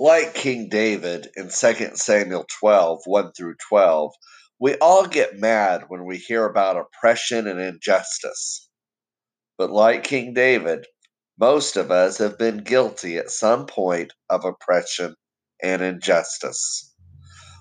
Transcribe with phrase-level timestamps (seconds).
[0.00, 4.14] Like King David in 2 Samuel 12 1 through 12,
[4.58, 8.70] we all get mad when we hear about oppression and injustice.
[9.58, 10.86] But like King David,
[11.38, 15.16] most of us have been guilty at some point of oppression
[15.62, 16.94] and injustice.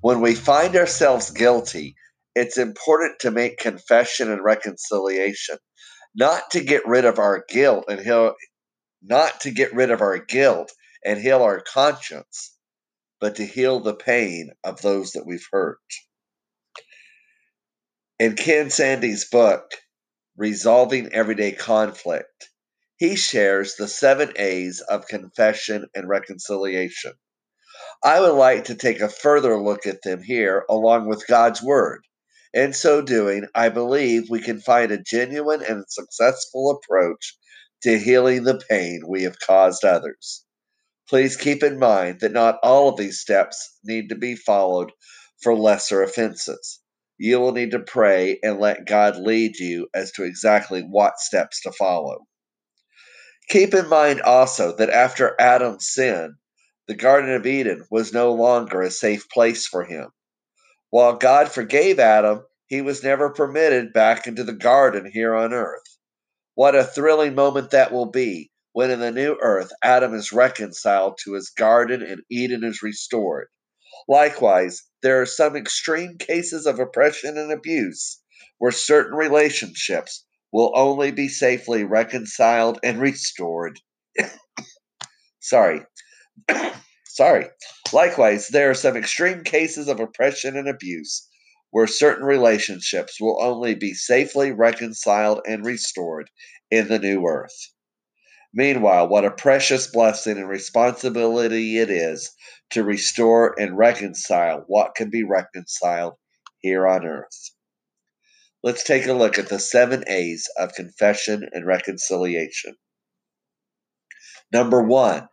[0.00, 1.96] When we find ourselves guilty,
[2.34, 5.58] it's important to make confession and reconciliation,
[6.14, 8.00] not to get rid of our guilt and
[9.02, 10.72] not to get rid of our guilt
[11.04, 12.56] and heal our conscience,
[13.20, 15.78] but to heal the pain of those that we've hurt.
[18.18, 19.72] In Ken Sande's book,
[20.36, 22.50] Resolving Everyday Conflict,
[22.96, 27.12] he shares the seven A's of confession and reconciliation.
[28.04, 32.02] I would like to take a further look at them here along with God's Word.
[32.54, 37.36] In so doing, I believe we can find a genuine and successful approach
[37.82, 40.44] to healing the pain we have caused others.
[41.12, 44.92] Please keep in mind that not all of these steps need to be followed
[45.42, 46.80] for lesser offenses.
[47.18, 51.60] You will need to pray and let God lead you as to exactly what steps
[51.64, 52.26] to follow.
[53.50, 56.36] Keep in mind also that after Adam's sin,
[56.88, 60.08] the Garden of Eden was no longer a safe place for him.
[60.88, 65.98] While God forgave Adam, he was never permitted back into the garden here on earth.
[66.54, 71.18] What a thrilling moment that will be when in the new earth Adam is reconciled
[71.22, 73.48] to his garden and Eden is restored.
[74.08, 78.20] Likewise, there are some extreme cases of oppression and abuse
[78.58, 83.78] where certain relationships will only be safely reconciled and restored.
[85.40, 85.82] Sorry.
[87.06, 87.46] Sorry.
[87.92, 91.28] Likewise, there are some extreme cases of oppression and abuse
[91.70, 96.30] where certain relationships will only be safely reconciled and restored
[96.70, 97.68] in the new earth.
[98.54, 102.30] Meanwhile, what a precious blessing and responsibility it is
[102.70, 106.14] to restore and reconcile what can be reconciled
[106.58, 107.50] here on earth.
[108.62, 112.76] Let's take a look at the seven A's of confession and reconciliation.
[114.52, 115.28] Number one,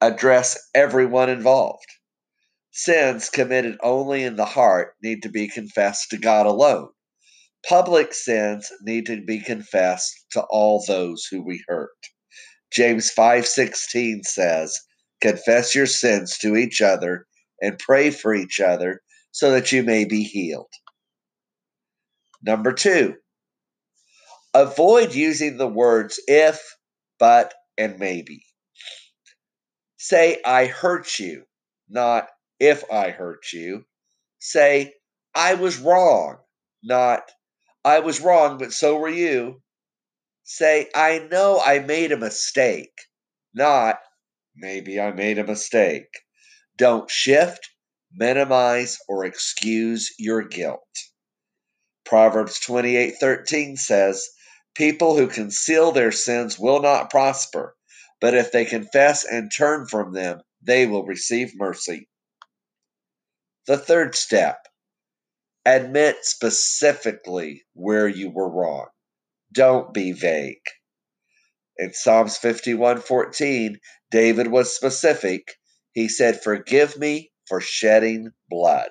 [0.00, 1.86] address everyone involved.
[2.72, 6.88] Sins committed only in the heart need to be confessed to God alone.
[7.68, 11.90] Public sins need to be confessed to all those who we hurt.
[12.70, 14.80] James 5:16 says,
[15.20, 17.26] "Confess your sins to each other
[17.60, 20.72] and pray for each other so that you may be healed."
[22.42, 23.16] Number two,
[24.54, 26.76] avoid using the words if,
[27.18, 28.44] but, and maybe.
[29.96, 31.44] Say, I hurt you,
[31.88, 32.28] not
[32.60, 33.86] if I hurt you.
[34.38, 34.94] Say,
[35.34, 36.38] I was wrong,
[36.82, 37.30] not
[37.84, 39.62] I was wrong, but so were you.
[40.50, 43.02] Say, I know I made a mistake,
[43.52, 44.00] not
[44.56, 46.08] maybe I made a mistake.
[46.74, 47.68] Don't shift,
[48.10, 50.88] minimize, or excuse your guilt.
[52.06, 54.26] Proverbs 28:13 says,
[54.74, 57.76] "People who conceal their sins will not prosper,
[58.18, 62.08] but if they confess and turn from them, they will receive mercy."
[63.66, 64.66] The third step,
[65.66, 68.88] admit specifically where you were wrong.
[69.52, 70.62] Don't be vague.
[71.76, 73.78] In Psalms 51:14,
[74.10, 75.54] David was specific.
[75.92, 78.90] He said, "Forgive me for shedding blood."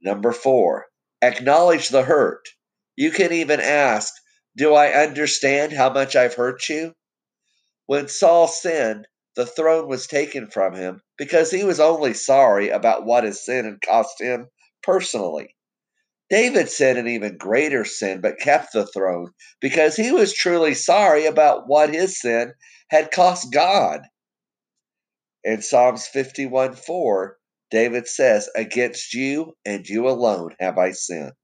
[0.00, 0.86] Number 4,
[1.24, 2.50] Acknowledge the hurt.
[2.96, 4.12] You can even ask,
[4.54, 6.94] Do I understand how much I've hurt you?
[7.86, 13.06] When Saul sinned, the throne was taken from him because he was only sorry about
[13.06, 14.50] what his sin had cost him
[14.82, 15.53] personally.
[16.34, 19.30] David sinned an even greater sin but kept the throne
[19.60, 22.54] because he was truly sorry about what his sin
[22.90, 24.00] had cost God.
[25.44, 27.38] In Psalms 51 4,
[27.70, 31.34] David says, Against you and you alone have I sinned.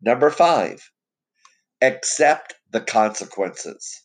[0.00, 0.88] Number five,
[1.82, 4.04] accept the consequences.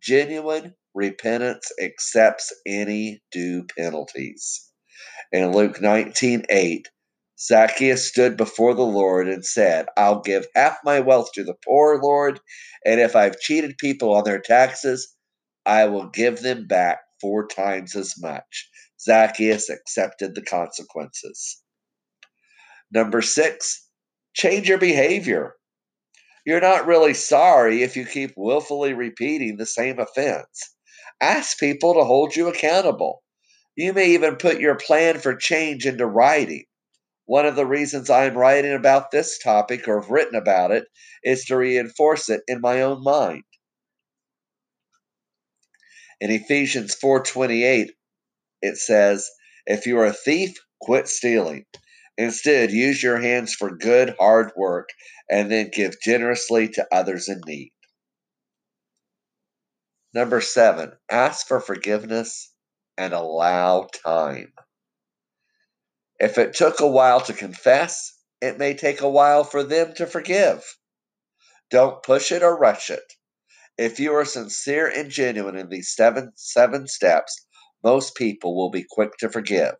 [0.00, 4.70] Genuine repentance accepts any due penalties.
[5.32, 6.88] In Luke 19 8,
[7.38, 12.00] Zacchaeus stood before the Lord and said, I'll give half my wealth to the poor,
[12.00, 12.40] Lord,
[12.84, 15.14] and if I've cheated people on their taxes,
[15.66, 18.70] I will give them back four times as much.
[19.00, 21.62] Zacchaeus accepted the consequences.
[22.90, 23.86] Number six,
[24.34, 25.54] change your behavior.
[26.46, 30.74] You're not really sorry if you keep willfully repeating the same offense.
[31.20, 33.22] Ask people to hold you accountable.
[33.74, 36.64] You may even put your plan for change into writing.
[37.26, 40.86] One of the reasons I'm writing about this topic or have written about it
[41.24, 43.42] is to reinforce it in my own mind.
[46.20, 47.90] In Ephesians 4:28,
[48.62, 49.28] it says,
[49.66, 51.66] If you are a thief, quit stealing.
[52.16, 54.88] Instead, use your hands for good, hard work
[55.28, 57.72] and then give generously to others in need.
[60.14, 62.54] Number seven, ask for forgiveness
[62.96, 64.52] and allow time.
[66.18, 70.06] If it took a while to confess, it may take a while for them to
[70.06, 70.64] forgive.
[71.70, 73.12] Don't push it or rush it.
[73.76, 77.46] If you are sincere and genuine in these seven, seven steps,
[77.84, 79.74] most people will be quick to forgive.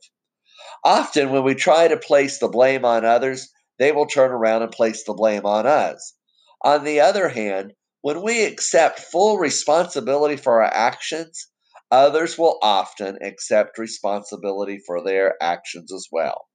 [0.84, 4.72] Often, when we try to place the blame on others, they will turn around and
[4.72, 6.14] place the blame on us.
[6.62, 7.72] On the other hand,
[8.02, 11.48] when we accept full responsibility for our actions,
[11.90, 16.46] others will often accept responsibility for their actions as well.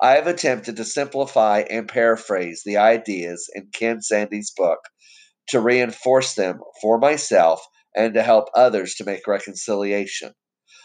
[0.00, 4.78] I have attempted to simplify and paraphrase the ideas in Ken Sande's book
[5.48, 7.66] to reinforce them for myself
[7.96, 10.34] and to help others to make reconciliation.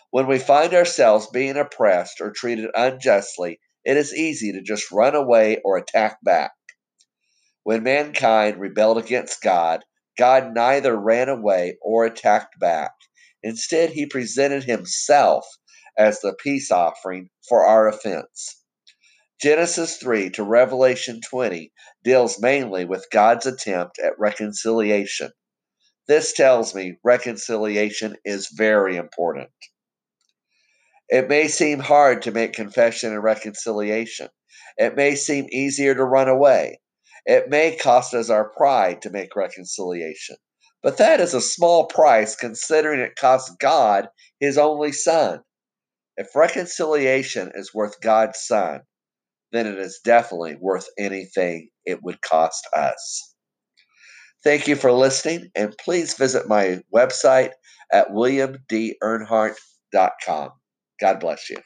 [0.10, 5.16] When we find ourselves being oppressed or treated unjustly, it is easy to just run
[5.16, 6.52] away or attack back.
[7.64, 9.84] When mankind rebelled against God,
[10.18, 12.92] God neither ran away or attacked back.
[13.44, 15.46] Instead, he presented himself
[15.98, 18.64] as the peace offering for our offense.
[19.42, 21.72] Genesis 3 to Revelation 20
[22.04, 25.32] deals mainly with God's attempt at reconciliation.
[26.08, 29.50] This tells me reconciliation is very important.
[31.10, 34.30] It may seem hard to make confession and reconciliation.
[34.78, 36.80] It may seem easier to run away.
[37.26, 40.38] It may cost us our pride to make reconciliation.
[40.84, 44.10] But that is a small price considering it cost God
[44.40, 45.40] his only Son.
[46.18, 48.82] If reconciliation is worth God's Son,
[49.54, 53.34] then it is definitely worth anything it would cost us.
[54.44, 57.52] Thank you for listening, and please visit my website
[57.92, 60.50] at williamdearnhardt.com.
[61.00, 61.58] God bless you.